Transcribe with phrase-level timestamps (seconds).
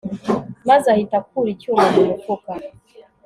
[0.69, 2.51] maze ahita akura icyuma mu mufuka